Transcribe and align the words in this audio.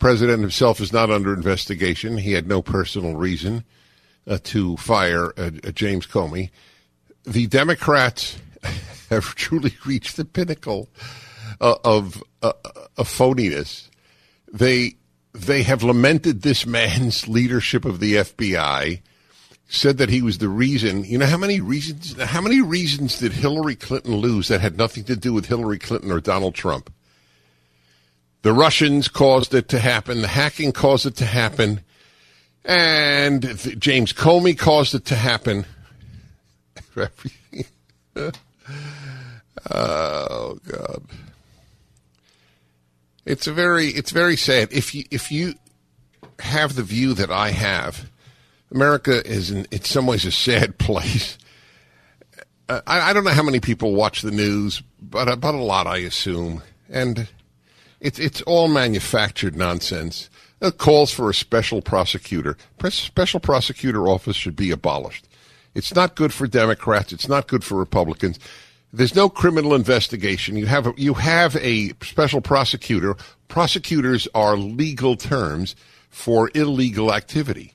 president 0.00 0.40
himself 0.40 0.80
is 0.80 0.92
not 0.92 1.10
under 1.10 1.32
investigation. 1.32 2.18
He 2.18 2.32
had 2.32 2.48
no 2.48 2.62
personal 2.62 3.14
reason 3.14 3.64
uh, 4.26 4.38
to 4.44 4.76
fire 4.78 5.32
uh, 5.38 5.50
uh, 5.62 5.70
James 5.70 6.06
Comey. 6.06 6.50
The 7.24 7.46
Democrats 7.46 8.38
have 9.10 9.36
truly 9.36 9.76
reached 9.86 10.16
the 10.16 10.24
pinnacle 10.24 10.88
uh, 11.60 11.76
of 11.84 12.22
uh, 12.42 12.52
of 12.96 13.08
phoniness. 13.08 13.88
They 14.52 14.96
they 15.32 15.62
have 15.62 15.84
lamented 15.84 16.42
this 16.42 16.66
man's 16.66 17.28
leadership 17.28 17.84
of 17.84 18.00
the 18.00 18.14
FBI. 18.16 19.02
Said 19.72 19.98
that 19.98 20.08
he 20.08 20.20
was 20.20 20.38
the 20.38 20.48
reason. 20.48 21.04
You 21.04 21.18
know 21.18 21.26
how 21.26 21.36
many 21.36 21.60
reasons? 21.60 22.20
How 22.20 22.40
many 22.40 22.60
reasons 22.60 23.20
did 23.20 23.32
Hillary 23.32 23.76
Clinton 23.76 24.16
lose 24.16 24.48
that 24.48 24.60
had 24.60 24.76
nothing 24.76 25.04
to 25.04 25.14
do 25.14 25.32
with 25.32 25.46
Hillary 25.46 25.78
Clinton 25.78 26.10
or 26.10 26.20
Donald 26.20 26.56
Trump? 26.56 26.92
The 28.42 28.52
Russians 28.52 29.08
caused 29.08 29.54
it 29.54 29.68
to 29.68 29.78
happen. 29.78 30.22
The 30.22 30.28
hacking 30.28 30.72
caused 30.72 31.06
it 31.06 31.16
to 31.16 31.26
happen. 31.26 31.80
And 32.64 33.42
th- 33.42 33.78
James 33.78 34.12
Comey 34.12 34.58
caused 34.58 34.94
it 34.94 35.04
to 35.06 35.16
happen. 35.16 35.66
oh 39.70 40.58
God. 40.66 41.02
It's 43.26 43.46
a 43.46 43.52
very 43.52 43.88
it's 43.88 44.10
very 44.10 44.36
sad. 44.36 44.72
If 44.72 44.94
you 44.94 45.04
if 45.10 45.30
you 45.30 45.54
have 46.40 46.74
the 46.74 46.82
view 46.82 47.14
that 47.14 47.30
I 47.30 47.50
have, 47.50 48.10
America 48.70 49.24
is 49.26 49.50
in, 49.50 49.66
in 49.70 49.82
some 49.82 50.06
ways 50.06 50.24
a 50.24 50.32
sad 50.32 50.78
place. 50.78 51.38
Uh, 52.68 52.80
I, 52.86 53.10
I 53.10 53.12
don't 53.12 53.24
know 53.24 53.30
how 53.30 53.42
many 53.42 53.60
people 53.60 53.94
watch 53.94 54.22
the 54.22 54.30
news, 54.30 54.82
but 55.00 55.28
about 55.28 55.54
a 55.54 55.62
lot, 55.62 55.86
I 55.86 55.98
assume. 55.98 56.62
And 56.88 57.28
it's 58.00 58.18
it's 58.18 58.42
all 58.42 58.68
manufactured 58.68 59.56
nonsense. 59.56 60.30
It 60.60 60.78
calls 60.78 61.10
for 61.10 61.30
a 61.30 61.34
special 61.34 61.80
prosecutor. 61.80 62.56
Special 62.88 63.40
prosecutor 63.40 64.08
office 64.08 64.36
should 64.36 64.56
be 64.56 64.70
abolished. 64.70 65.26
It's 65.74 65.94
not 65.94 66.16
good 66.16 66.34
for 66.34 66.46
Democrats. 66.46 67.12
It's 67.12 67.28
not 67.28 67.46
good 67.46 67.64
for 67.64 67.76
Republicans. 67.78 68.38
There's 68.92 69.14
no 69.14 69.28
criminal 69.28 69.74
investigation. 69.74 70.56
You 70.56 70.66
have 70.66 70.88
a, 70.88 70.92
you 70.96 71.14
have 71.14 71.56
a 71.56 71.90
special 72.02 72.40
prosecutor. 72.40 73.16
Prosecutors 73.48 74.26
are 74.34 74.56
legal 74.56 75.16
terms 75.16 75.76
for 76.08 76.50
illegal 76.54 77.14
activity. 77.14 77.74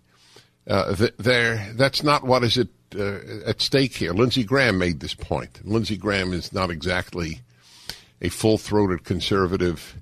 Uh, 0.68 1.08
there, 1.18 1.72
that's 1.76 2.04
not 2.04 2.24
what 2.24 2.44
is 2.44 2.58
at, 2.58 2.68
uh, 2.96 3.20
at 3.46 3.62
stake 3.62 3.96
here. 3.96 4.14
Lindsey 4.14 4.44
Graham 4.44 4.78
made 4.78 5.00
this 5.00 5.14
point. 5.14 5.62
Lindsey 5.64 5.96
Graham 5.96 6.34
is 6.34 6.52
not 6.52 6.70
exactly 6.70 7.40
a 8.22 8.30
full-throated 8.30 9.06
conservative 9.06 9.96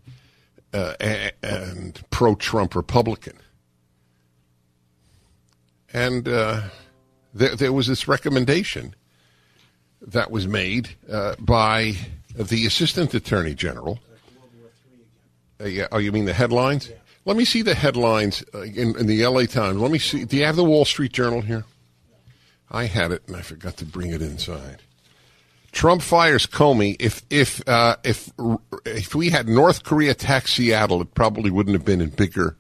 uh, 0.74 0.94
and 1.42 2.02
pro-Trump 2.10 2.76
Republican. 2.76 3.38
And 5.94 6.28
uh, 6.28 6.62
there, 7.34 7.56
there 7.56 7.74
was 7.74 7.88
this 7.88 8.08
recommendation 8.08 8.96
that 10.02 10.32
was 10.32 10.48
made 10.48 10.90
uh, 11.10 11.36
by 11.40 11.96
the 12.36 12.66
Assistant 12.66 13.14
Attorney 13.14 13.54
General. 13.54 14.00
Uh, 15.62 15.66
yeah, 15.66 15.88
oh, 15.92 16.00
you 16.00 16.12
mean 16.12 16.26
the 16.26 16.34
headlines? 16.34 16.92
Let 17.26 17.38
me 17.38 17.46
see 17.46 17.62
the 17.62 17.76
headlines 17.76 18.44
uh, 18.54 18.62
in, 18.62 18.98
in 18.98 19.08
the 19.08 19.26
LA 19.26 19.46
Times. 19.46 19.80
Let 19.80 19.92
me 19.92 20.00
see. 20.00 20.26
Do 20.26 20.36
you 20.36 20.46
have 20.46 20.56
the 20.56 20.64
Wall 20.64 20.84
Street 20.84 21.14
Journal 21.14 21.42
here? 21.42 21.64
I 22.70 22.86
had 22.86 23.12
it 23.12 23.24
and 23.28 23.36
I 23.36 23.42
forgot 23.42 23.78
to 23.78 23.86
bring 23.86 24.12
it 24.12 24.22
inside. 24.22 24.82
Trump 25.74 26.04
fires 26.04 26.46
Comey. 26.46 26.96
If 27.00 27.24
if 27.30 27.68
uh, 27.68 27.98
if 28.04 28.32
if 28.86 29.16
we 29.16 29.32
had 29.32 29.50
North 29.50 29.84
Korea 29.84 30.12
attack 30.12 30.48
Seattle, 30.48 31.02
it 31.02 31.14
probably 31.16 31.50
wouldn't 31.50 31.74
have 31.74 31.84
been 31.84 32.00
in 32.00 32.10
bigger 32.10 32.56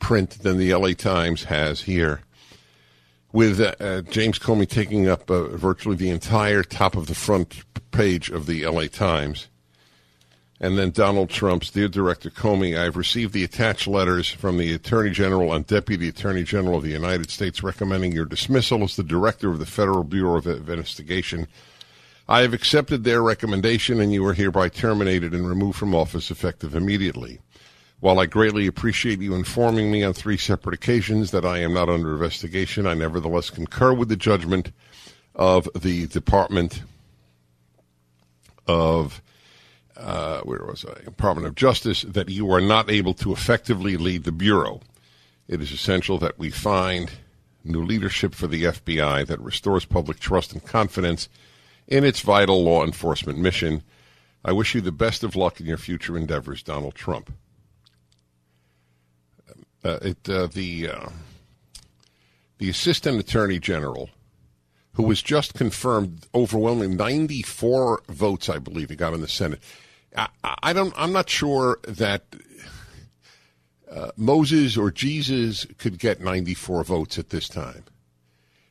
print 0.00 0.30
than 0.42 0.58
the 0.58 0.74
LA 0.74 0.92
Times 0.92 1.44
has 1.44 1.82
here. 1.82 2.22
With 3.32 3.60
uh, 3.60 3.74
uh, 3.78 4.00
James 4.02 4.38
Comey 4.38 4.66
taking 4.66 5.06
up 5.06 5.30
uh, 5.30 5.48
virtually 5.48 5.96
the 5.96 6.08
entire 6.08 6.62
top 6.62 6.96
of 6.96 7.06
the 7.06 7.14
front 7.14 7.62
page 7.90 8.30
of 8.30 8.46
the 8.46 8.66
LA 8.66 8.86
Times. 8.86 9.48
And 10.58 10.78
then 10.78 10.90
Donald 10.90 11.28
Trump's 11.28 11.70
Dear 11.70 11.88
Director 11.88 12.30
Comey, 12.30 12.78
I've 12.78 12.96
received 12.96 13.34
the 13.34 13.44
attached 13.44 13.86
letters 13.86 14.30
from 14.30 14.56
the 14.56 14.72
Attorney 14.72 15.10
General 15.10 15.52
and 15.52 15.66
Deputy 15.66 16.08
Attorney 16.08 16.44
General 16.44 16.78
of 16.78 16.84
the 16.84 16.90
United 16.92 17.30
States 17.30 17.62
recommending 17.62 18.12
your 18.12 18.24
dismissal 18.24 18.82
as 18.82 18.96
the 18.96 19.02
Director 19.02 19.50
of 19.50 19.58
the 19.58 19.66
Federal 19.66 20.02
Bureau 20.02 20.38
of 20.38 20.46
Investigation. 20.46 21.46
I 22.28 22.40
have 22.42 22.52
accepted 22.52 23.04
their 23.04 23.22
recommendation 23.22 24.00
and 24.00 24.12
you 24.12 24.26
are 24.26 24.34
hereby 24.34 24.68
terminated 24.68 25.32
and 25.32 25.48
removed 25.48 25.78
from 25.78 25.94
office 25.94 26.30
effective 26.30 26.74
immediately. 26.74 27.40
While 28.00 28.18
I 28.18 28.26
greatly 28.26 28.66
appreciate 28.66 29.20
you 29.20 29.34
informing 29.34 29.90
me 29.90 30.02
on 30.02 30.12
three 30.12 30.36
separate 30.36 30.74
occasions 30.74 31.30
that 31.30 31.44
I 31.44 31.58
am 31.58 31.72
not 31.72 31.88
under 31.88 32.12
investigation, 32.12 32.86
I 32.86 32.94
nevertheless 32.94 33.50
concur 33.50 33.94
with 33.94 34.08
the 34.08 34.16
judgment 34.16 34.72
of 35.34 35.68
the 35.74 36.06
Department 36.08 36.82
of 38.66 39.22
uh, 39.96 40.40
where 40.40 40.64
was 40.64 40.84
I? 40.84 41.04
Department 41.04 41.46
of 41.46 41.54
Justice 41.54 42.02
that 42.02 42.28
you 42.28 42.50
are 42.52 42.60
not 42.60 42.90
able 42.90 43.14
to 43.14 43.32
effectively 43.32 43.96
lead 43.96 44.24
the 44.24 44.32
bureau. 44.32 44.80
It 45.48 45.62
is 45.62 45.72
essential 45.72 46.18
that 46.18 46.38
we 46.38 46.50
find 46.50 47.10
new 47.64 47.82
leadership 47.82 48.34
for 48.34 48.46
the 48.46 48.64
FBI 48.64 49.26
that 49.26 49.40
restores 49.40 49.84
public 49.84 50.18
trust 50.18 50.52
and 50.52 50.64
confidence 50.64 51.28
in 51.88 52.04
its 52.04 52.20
vital 52.20 52.62
law 52.62 52.84
enforcement 52.84 53.38
mission. 53.38 53.82
I 54.44 54.52
wish 54.52 54.74
you 54.74 54.80
the 54.80 54.92
best 54.92 55.24
of 55.24 55.34
luck 55.34 55.60
in 55.60 55.66
your 55.66 55.78
future 55.78 56.16
endeavors, 56.16 56.62
Donald 56.62 56.94
Trump. 56.94 57.32
Uh, 59.84 59.98
it, 60.02 60.28
uh, 60.28 60.46
the 60.46 60.88
uh, 60.88 61.08
the 62.58 62.68
assistant 62.68 63.20
attorney 63.20 63.58
general, 63.58 64.10
who 64.94 65.04
was 65.04 65.22
just 65.22 65.54
confirmed, 65.54 66.26
overwhelming 66.34 66.96
ninety 66.96 67.42
four 67.42 68.02
votes, 68.08 68.48
I 68.48 68.58
believe 68.58 68.90
he 68.90 68.96
got 68.96 69.14
in 69.14 69.20
the 69.20 69.28
Senate. 69.28 69.60
I, 70.16 70.28
I 70.42 70.72
don't. 70.72 70.92
I'm 70.96 71.12
not 71.12 71.28
sure 71.28 71.78
that 71.86 72.24
uh, 73.90 74.10
Moses 74.16 74.76
or 74.76 74.90
Jesus 74.90 75.66
could 75.78 75.98
get 75.98 76.20
ninety 76.20 76.54
four 76.54 76.82
votes 76.82 77.18
at 77.18 77.30
this 77.30 77.48
time, 77.48 77.84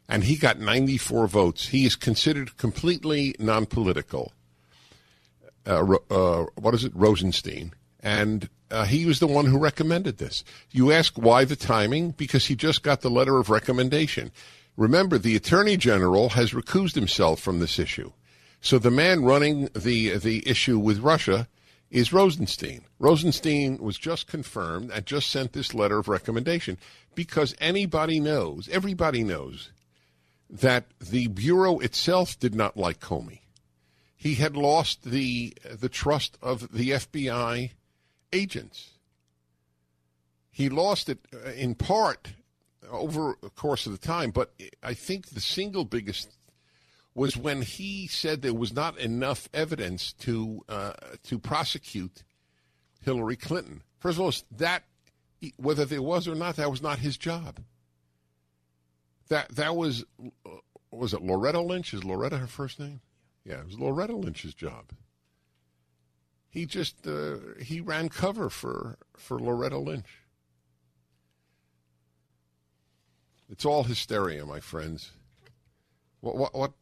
and 0.07 0.23
he 0.23 0.35
got 0.35 0.59
ninety 0.59 0.97
four 0.97 1.27
votes. 1.27 1.69
He 1.69 1.85
is 1.85 1.95
considered 1.95 2.57
completely 2.57 3.35
non 3.39 3.65
political. 3.65 4.33
Uh, 5.65 5.95
uh, 6.11 6.45
what 6.55 6.75
is 6.75 6.83
it, 6.83 6.95
Rosenstein? 6.95 7.73
And 7.99 8.49
uh, 8.69 8.85
he 8.85 9.05
was 9.05 9.19
the 9.19 9.27
one 9.27 9.45
who 9.45 9.57
recommended 9.57 10.17
this. 10.17 10.43
You 10.71 10.91
ask 10.91 11.15
why 11.15 11.45
the 11.45 11.55
timing? 11.55 12.11
Because 12.11 12.45
he 12.45 12.55
just 12.55 12.83
got 12.83 13.01
the 13.01 13.09
letter 13.09 13.39
of 13.39 13.49
recommendation. 13.49 14.31
Remember, 14.77 15.17
the 15.17 15.35
attorney 15.35 15.77
general 15.77 16.29
has 16.29 16.51
recused 16.51 16.95
himself 16.95 17.39
from 17.39 17.59
this 17.59 17.79
issue. 17.79 18.11
So 18.61 18.77
the 18.77 18.91
man 18.91 19.23
running 19.23 19.69
the 19.75 20.17
the 20.17 20.47
issue 20.47 20.77
with 20.79 20.99
Russia 20.99 21.47
is 21.91 22.11
Rosenstein. 22.11 22.81
Rosenstein 22.99 23.77
was 23.77 23.97
just 23.97 24.27
confirmed 24.27 24.91
and 24.91 25.05
just 25.05 25.29
sent 25.29 25.53
this 25.53 25.73
letter 25.73 25.99
of 25.99 26.07
recommendation 26.07 26.77
because 27.13 27.55
anybody 27.59 28.19
knows, 28.19 28.67
everybody 28.69 29.23
knows, 29.23 29.71
that 30.49 30.85
the 30.99 31.27
bureau 31.27 31.79
itself 31.79 32.39
did 32.39 32.55
not 32.55 32.77
like 32.77 32.99
Comey. 32.99 33.39
He 34.15 34.35
had 34.35 34.55
lost 34.55 35.03
the 35.03 35.53
the 35.71 35.89
trust 35.89 36.37
of 36.41 36.71
the 36.71 36.91
FBI 36.91 37.71
agents. 38.33 38.91
He 40.51 40.69
lost 40.69 41.09
it 41.09 41.19
uh, 41.33 41.49
in 41.51 41.75
part 41.75 42.33
over 42.89 43.37
the 43.41 43.49
course 43.49 43.85
of 43.85 43.91
the 43.91 43.97
time, 43.97 44.31
but 44.31 44.53
I 44.81 44.93
think 44.93 45.27
the 45.27 45.41
single 45.41 45.85
biggest 45.85 46.35
was 47.13 47.37
when 47.37 47.61
he 47.61 48.07
said 48.07 48.41
there 48.41 48.53
was 48.53 48.73
not 48.73 48.97
enough 48.97 49.49
evidence 49.53 50.13
to 50.13 50.63
uh, 50.69 50.93
to 51.23 51.39
prosecute 51.39 52.23
Hillary 53.01 53.37
Clinton. 53.37 53.83
First 53.99 54.17
of 54.17 54.21
all, 54.21 54.33
that 54.57 54.83
whether 55.57 55.85
there 55.85 56.01
was 56.01 56.27
or 56.27 56.35
not, 56.35 56.55
that 56.57 56.71
was 56.71 56.81
not 56.81 56.99
his 56.99 57.17
job. 57.17 57.59
That 59.29 59.55
that 59.55 59.75
was 59.75 60.05
uh, 60.45 60.49
was 60.91 61.13
it 61.13 61.21
Loretta 61.21 61.61
Lynch? 61.61 61.93
Is 61.93 62.03
Loretta 62.03 62.37
her 62.37 62.47
first 62.47 62.79
name? 62.79 63.01
Yeah, 63.43 63.59
it 63.59 63.65
was 63.65 63.79
Loretta 63.79 64.15
Lynch's 64.15 64.53
job. 64.53 64.91
He 66.49 66.65
just 66.65 67.05
uh, 67.07 67.37
he 67.61 67.81
ran 67.81 68.09
cover 68.09 68.49
for 68.49 68.97
for 69.17 69.39
Loretta 69.39 69.77
Lynch. 69.77 70.21
It's 73.49 73.65
all 73.65 73.83
hysteria, 73.83 74.45
my 74.45 74.59
friends. 74.59 75.11
What 76.21 76.35
what, 76.37 76.55
what 76.55 76.73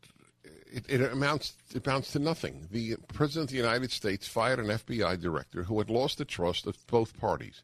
it, 0.73 0.85
it, 0.89 1.11
amounts 1.11 1.53
it 1.73 1.85
amounts 1.85 2.11
to 2.13 2.19
nothing. 2.19 2.67
The 2.71 2.97
president 3.13 3.49
of 3.49 3.51
the 3.51 3.61
United 3.61 3.91
States 3.91 4.27
fired 4.27 4.59
an 4.59 4.67
FBI 4.67 5.19
director 5.21 5.63
who 5.63 5.77
had 5.77 5.89
lost 5.89 6.17
the 6.17 6.25
trust 6.25 6.65
of 6.65 6.75
both 6.87 7.17
parties. 7.19 7.63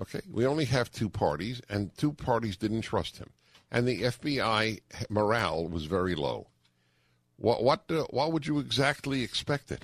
Okay, 0.00 0.20
we 0.30 0.46
only 0.46 0.64
have 0.64 0.90
two 0.90 1.08
parties, 1.08 1.60
and 1.68 1.96
two 1.96 2.12
parties 2.12 2.56
didn't 2.56 2.82
trust 2.82 3.18
him, 3.18 3.30
and 3.72 3.88
the 3.88 4.02
FBI 4.02 4.80
morale 5.08 5.66
was 5.66 5.86
very 5.86 6.14
low. 6.14 6.46
What 7.36 7.64
what 7.64 7.84
uh, 7.90 8.04
what 8.10 8.30
would 8.32 8.46
you 8.46 8.60
exactly 8.60 9.22
expect 9.24 9.72
it? 9.72 9.82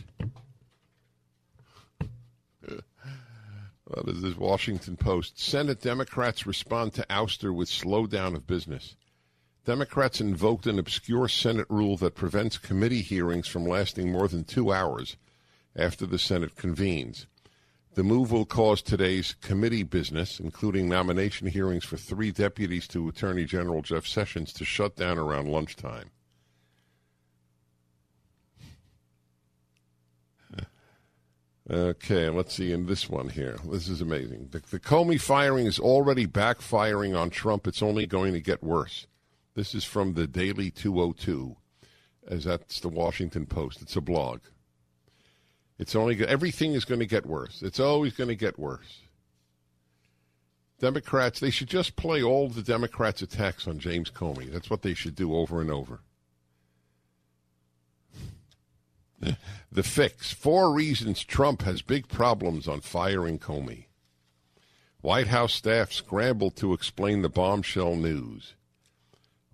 Well, 3.90 4.04
this 4.04 4.22
is 4.22 4.36
Washington 4.36 4.98
Post. 4.98 5.40
Senate 5.40 5.80
Democrats 5.80 6.46
respond 6.46 6.92
to 6.92 7.06
ouster 7.08 7.54
with 7.54 7.70
slowdown 7.70 8.34
of 8.34 8.46
business. 8.46 8.96
Democrats 9.64 10.20
invoked 10.20 10.66
an 10.66 10.78
obscure 10.78 11.26
Senate 11.26 11.64
rule 11.70 11.96
that 11.96 12.14
prevents 12.14 12.58
committee 12.58 13.00
hearings 13.00 13.48
from 13.48 13.64
lasting 13.64 14.12
more 14.12 14.28
than 14.28 14.44
two 14.44 14.70
hours 14.74 15.16
after 15.74 16.04
the 16.04 16.18
Senate 16.18 16.54
convenes. 16.54 17.26
The 17.98 18.04
move 18.04 18.30
will 18.30 18.46
cause 18.46 18.80
today's 18.80 19.34
committee 19.40 19.82
business, 19.82 20.38
including 20.38 20.88
nomination 20.88 21.48
hearings 21.48 21.84
for 21.84 21.96
three 21.96 22.30
deputies 22.30 22.86
to 22.86 23.08
Attorney 23.08 23.44
General 23.44 23.82
Jeff 23.82 24.06
Sessions, 24.06 24.52
to 24.52 24.64
shut 24.64 24.94
down 24.94 25.18
around 25.18 25.48
lunchtime. 25.48 26.12
Okay, 31.68 32.28
let's 32.28 32.54
see 32.54 32.70
in 32.70 32.86
this 32.86 33.10
one 33.10 33.30
here. 33.30 33.58
This 33.68 33.88
is 33.88 34.00
amazing. 34.00 34.50
The, 34.52 34.60
the 34.70 34.78
Comey 34.78 35.20
firing 35.20 35.66
is 35.66 35.80
already 35.80 36.28
backfiring 36.28 37.18
on 37.18 37.30
Trump. 37.30 37.66
It's 37.66 37.82
only 37.82 38.06
going 38.06 38.32
to 38.32 38.40
get 38.40 38.62
worse. 38.62 39.08
This 39.56 39.74
is 39.74 39.82
from 39.82 40.14
the 40.14 40.28
Daily 40.28 40.70
202, 40.70 41.56
as 42.28 42.44
that's 42.44 42.78
the 42.78 42.88
Washington 42.88 43.44
Post. 43.44 43.82
It's 43.82 43.96
a 43.96 44.00
blog. 44.00 44.42
It's 45.78 45.94
only 45.94 46.26
everything 46.26 46.72
is 46.72 46.84
going 46.84 47.00
to 47.00 47.06
get 47.06 47.26
worse. 47.26 47.62
It's 47.62 47.78
always 47.78 48.14
going 48.14 48.28
to 48.28 48.34
get 48.34 48.58
worse. 48.58 49.00
Democrats, 50.80 51.40
they 51.40 51.50
should 51.50 51.68
just 51.68 51.96
play 51.96 52.22
all 52.22 52.48
the 52.48 52.62
Democrats' 52.62 53.22
attacks 53.22 53.66
on 53.66 53.78
James 53.78 54.10
Comey. 54.10 54.50
That's 54.50 54.70
what 54.70 54.82
they 54.82 54.94
should 54.94 55.14
do 55.14 55.34
over 55.34 55.60
and 55.60 55.70
over. 55.70 56.00
The 59.70 59.82
fix 59.82 60.32
four 60.32 60.72
reasons 60.72 61.22
Trump 61.22 61.60
has 61.62 61.82
big 61.82 62.08
problems 62.08 62.66
on 62.66 62.80
firing 62.80 63.38
Comey. 63.38 63.84
White 65.02 65.26
House 65.26 65.52
staff 65.52 65.92
scrambled 65.92 66.56
to 66.56 66.72
explain 66.72 67.20
the 67.20 67.28
bombshell 67.28 67.94
news. 67.94 68.54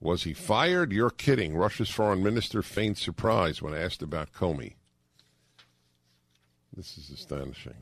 Was 0.01 0.23
he 0.23 0.33
fired? 0.33 0.93
You're 0.93 1.11
kidding. 1.11 1.57
Russia's 1.57 1.91
foreign 1.91 2.23
minister 2.23 2.63
feigned 2.63 2.97
surprise 2.97 3.61
when 3.61 3.75
asked 3.75 4.03
about 4.03 4.33
Comey. 4.33 4.75
This 6.77 6.99
is 6.99 7.11
astonishing. 7.11 7.77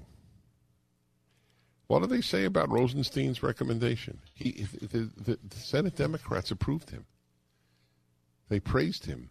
What 1.86 2.00
do 2.00 2.06
they 2.06 2.20
say 2.20 2.44
about 2.44 2.70
Rosenstein's 2.70 3.42
recommendation? 3.42 4.18
He, 4.34 4.66
the, 4.80 5.10
the, 5.16 5.38
the 5.46 5.56
Senate 5.56 5.96
Democrats 5.96 6.50
approved 6.50 6.90
him. 6.90 7.04
They 8.48 8.60
praised 8.60 9.06
him. 9.06 9.30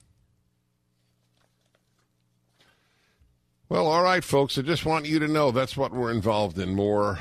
Well, 3.69 3.87
all 3.87 4.03
right, 4.03 4.23
folks. 4.23 4.57
I 4.57 4.63
just 4.63 4.85
want 4.85 5.05
you 5.05 5.19
to 5.19 5.27
know 5.27 5.51
that's 5.51 5.77
what 5.77 5.93
we're 5.93 6.11
involved 6.11 6.59
in. 6.59 6.75
More, 6.75 7.19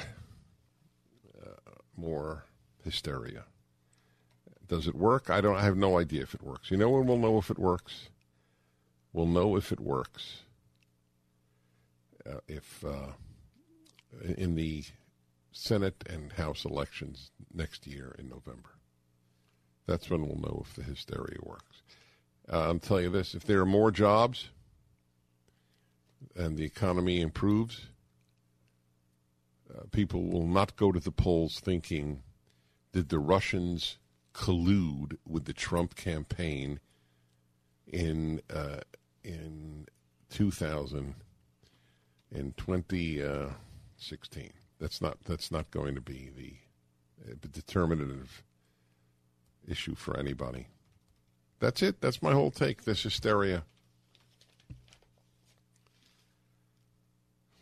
uh, 1.40 1.50
more 1.96 2.44
hysteria. 2.84 3.44
Does 4.66 4.86
it 4.86 4.94
work? 4.94 5.30
I 5.30 5.40
don't. 5.40 5.56
I 5.56 5.62
have 5.62 5.76
no 5.76 5.98
idea 5.98 6.22
if 6.22 6.34
it 6.34 6.42
works. 6.42 6.70
You 6.70 6.76
know 6.76 6.90
when 6.90 7.06
we'll 7.06 7.18
know 7.18 7.38
if 7.38 7.50
it 7.50 7.58
works? 7.58 8.08
We'll 9.12 9.26
know 9.26 9.56
if 9.56 9.72
it 9.72 9.80
works. 9.80 10.42
Uh, 12.30 12.40
if 12.48 12.84
uh, 12.84 13.12
in 14.36 14.54
the 14.54 14.84
Senate 15.52 16.04
and 16.08 16.32
House 16.32 16.64
elections 16.64 17.30
next 17.52 17.86
year 17.86 18.14
in 18.18 18.28
November, 18.28 18.70
that's 19.86 20.10
when 20.10 20.26
we'll 20.26 20.38
know 20.38 20.64
if 20.64 20.74
the 20.74 20.82
hysteria 20.82 21.38
works. 21.42 21.82
Uh, 22.52 22.60
I'll 22.60 22.78
tell 22.78 23.00
you 23.00 23.10
this: 23.10 23.34
if 23.34 23.44
there 23.44 23.60
are 23.60 23.66
more 23.66 23.90
jobs 23.90 24.50
and 26.36 26.56
the 26.56 26.64
economy 26.64 27.20
improves, 27.20 27.86
uh, 29.74 29.84
people 29.90 30.24
will 30.24 30.46
not 30.46 30.76
go 30.76 30.92
to 30.92 31.00
the 31.00 31.10
polls 31.10 31.58
thinking, 31.58 32.22
did 32.92 33.08
the 33.08 33.18
Russians 33.18 33.98
collude 34.34 35.16
with 35.26 35.46
the 35.46 35.52
Trump 35.52 35.96
campaign 35.96 36.80
in 37.86 38.40
uh, 38.54 38.80
in 39.24 39.86
2000 40.30 41.14
in 42.32 42.54
2016? 42.56 44.50
That's 44.78 45.00
not 45.00 45.18
that's 45.24 45.50
not 45.50 45.70
going 45.70 45.94
to 45.94 46.00
be 46.00 46.30
the, 46.34 47.32
uh, 47.32 47.34
determinative 47.52 48.42
issue 49.68 49.94
for 49.94 50.18
anybody. 50.18 50.68
That's 51.58 51.82
it. 51.82 52.00
That's 52.00 52.22
my 52.22 52.32
whole 52.32 52.50
take. 52.50 52.84
This 52.84 53.02
hysteria. 53.02 53.64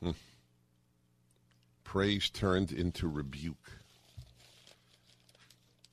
Hmm. 0.03 0.13
Praise 1.83 2.31
turned 2.31 2.71
into 2.71 3.09
rebuke. 3.09 3.73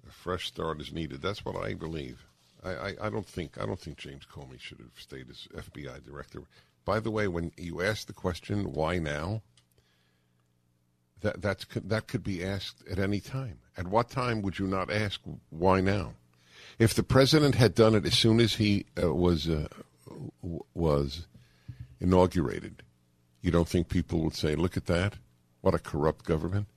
A 0.07 0.11
fresh 0.11 0.47
start 0.47 0.79
is 0.79 0.93
needed. 0.93 1.21
That's 1.23 1.43
what 1.43 1.55
I 1.55 1.73
believe. 1.73 2.23
I, 2.63 2.69
I, 2.69 2.95
I, 3.03 3.09
don't 3.09 3.25
think 3.25 3.59
I 3.59 3.65
don't 3.65 3.79
think 3.79 3.97
James 3.97 4.25
Comey 4.31 4.59
should 4.59 4.79
have 4.79 4.91
stayed 4.97 5.29
as 5.29 5.47
FBI 5.55 6.03
director. 6.05 6.41
By 6.85 6.99
the 6.99 7.11
way, 7.11 7.27
when 7.27 7.51
you 7.57 7.81
ask 7.81 8.05
the 8.05 8.13
question 8.13 8.71
why 8.71 8.99
now, 8.99 9.41
that 11.21 11.41
that's 11.41 11.65
that 11.73 12.07
could 12.07 12.23
be 12.23 12.43
asked 12.43 12.83
at 12.89 12.99
any 12.99 13.19
time. 13.19 13.59
At 13.75 13.87
what 13.87 14.09
time 14.09 14.43
would 14.43 14.59
you 14.59 14.67
not 14.67 14.91
ask 14.91 15.19
why 15.49 15.81
now? 15.81 16.13
If 16.77 16.93
the 16.93 17.03
president 17.03 17.55
had 17.55 17.73
done 17.73 17.95
it 17.95 18.05
as 18.05 18.13
soon 18.13 18.39
as 18.39 18.55
he 18.55 18.85
uh, 19.01 19.13
was 19.13 19.49
uh, 19.49 19.67
was 20.75 21.27
inaugurated, 21.99 22.83
you 23.41 23.49
don't 23.49 23.67
think 23.67 23.89
people 23.89 24.21
would 24.21 24.35
say, 24.35 24.55
look 24.55 24.77
at 24.77 24.85
that? 24.85 25.15
What 25.61 25.73
a 25.73 25.79
corrupt 25.79 26.25
government? 26.25 26.67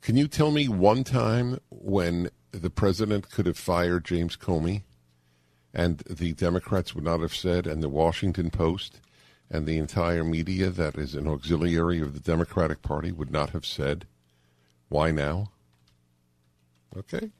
Can 0.00 0.16
you 0.16 0.28
tell 0.28 0.50
me 0.50 0.68
one 0.68 1.02
time 1.04 1.58
when 1.68 2.30
the 2.52 2.70
president 2.70 3.30
could 3.30 3.46
have 3.46 3.58
fired 3.58 4.04
James 4.04 4.36
Comey 4.36 4.82
and 5.72 5.98
the 5.98 6.32
Democrats 6.32 6.94
would 6.94 7.04
not 7.04 7.20
have 7.20 7.34
said, 7.34 7.66
and 7.66 7.82
the 7.82 7.88
Washington 7.88 8.50
Post 8.50 9.00
and 9.50 9.66
the 9.66 9.78
entire 9.78 10.24
media 10.24 10.70
that 10.70 10.96
is 10.96 11.14
an 11.14 11.26
auxiliary 11.26 12.00
of 12.00 12.14
the 12.14 12.20
Democratic 12.20 12.82
Party 12.82 13.10
would 13.10 13.32
not 13.32 13.50
have 13.50 13.66
said, 13.66 14.06
why 14.88 15.10
now? 15.10 15.50
Okay. 16.96 17.30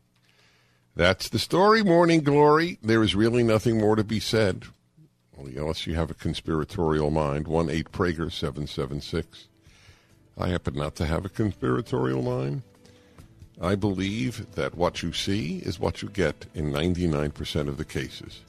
That's 0.97 1.29
the 1.29 1.39
story, 1.39 1.83
Morning 1.83 2.21
Glory. 2.21 2.79
There 2.83 3.03
is 3.03 3.15
really 3.15 3.43
nothing 3.43 3.79
more 3.79 3.97
to 3.97 4.05
be 4.05 4.21
said 4.21 4.65
unless 5.39 5.87
you 5.87 5.95
have 5.95 6.11
a 6.11 6.15
conspiratorial 6.15 7.11
mind. 7.11 7.49
1 7.49 7.71
8 7.71 7.93
Prager 7.93 8.31
776. 8.31 9.49
I 10.37 10.49
happen 10.49 10.75
not 10.75 10.95
to 10.97 11.07
have 11.07 11.25
a 11.25 11.29
conspiratorial 11.29 12.23
mind. 12.23 12.63
I 13.61 13.75
believe 13.75 14.47
that 14.55 14.75
what 14.75 15.03
you 15.03 15.13
see 15.13 15.59
is 15.59 15.79
what 15.79 16.01
you 16.01 16.09
get 16.09 16.47
in 16.55 16.73
99% 16.73 17.69
of 17.69 17.77
the 17.77 17.85
cases. 17.85 18.41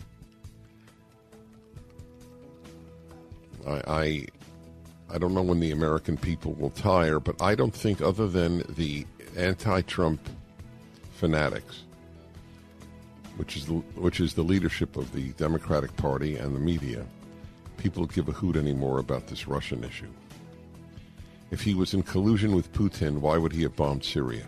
I, 3.67 3.81
I, 3.87 4.25
I 5.09 5.17
don't 5.17 5.33
know 5.33 5.41
when 5.41 5.59
the 5.59 5.71
American 5.71 6.15
people 6.15 6.53
will 6.53 6.69
tire, 6.69 7.19
but 7.19 7.41
I 7.41 7.55
don't 7.55 7.75
think, 7.75 8.01
other 8.01 8.27
than 8.27 8.63
the 8.75 9.05
anti 9.35 9.81
Trump 9.81 10.21
fanatics, 11.15 11.83
which 13.35 13.57
is 13.57 13.65
the, 13.65 13.73
which 13.73 14.21
is 14.21 14.33
the 14.33 14.43
leadership 14.43 14.95
of 14.95 15.11
the 15.11 15.33
Democratic 15.33 15.95
Party 15.97 16.37
and 16.37 16.55
the 16.55 16.59
media, 16.59 17.05
people 17.75 18.05
give 18.05 18.29
a 18.29 18.31
hoot 18.31 18.55
anymore 18.55 18.99
about 18.99 19.27
this 19.27 19.45
Russian 19.45 19.83
issue. 19.83 20.09
If 21.51 21.61
he 21.61 21.73
was 21.73 21.93
in 21.93 22.03
collusion 22.03 22.55
with 22.55 22.71
Putin, 22.71 23.19
why 23.19 23.37
would 23.37 23.51
he 23.51 23.63
have 23.63 23.75
bombed 23.75 24.05
Syria? 24.05 24.47